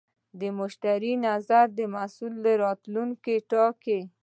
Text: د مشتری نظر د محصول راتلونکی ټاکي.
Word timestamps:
د 0.39 0.41
مشتری 0.59 1.13
نظر 1.27 1.65
د 1.77 1.79
محصول 1.93 2.33
راتلونکی 2.65 3.35
ټاکي. 3.51 3.99